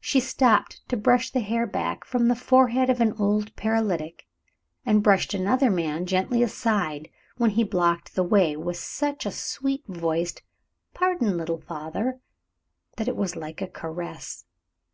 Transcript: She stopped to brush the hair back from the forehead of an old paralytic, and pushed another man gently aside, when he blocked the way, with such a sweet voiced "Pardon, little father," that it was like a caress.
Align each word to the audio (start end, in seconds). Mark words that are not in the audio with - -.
She 0.00 0.20
stopped 0.20 0.86
to 0.90 0.98
brush 0.98 1.30
the 1.30 1.40
hair 1.40 1.66
back 1.66 2.04
from 2.04 2.28
the 2.28 2.34
forehead 2.36 2.90
of 2.90 3.00
an 3.00 3.14
old 3.18 3.56
paralytic, 3.56 4.26
and 4.84 5.02
pushed 5.02 5.32
another 5.32 5.70
man 5.70 6.04
gently 6.04 6.42
aside, 6.42 7.08
when 7.38 7.52
he 7.52 7.64
blocked 7.64 8.14
the 8.16 8.22
way, 8.22 8.54
with 8.54 8.76
such 8.76 9.24
a 9.24 9.30
sweet 9.32 9.82
voiced 9.88 10.42
"Pardon, 10.92 11.38
little 11.38 11.62
father," 11.62 12.20
that 12.98 13.08
it 13.08 13.16
was 13.16 13.34
like 13.34 13.62
a 13.62 13.66
caress. 13.66 14.44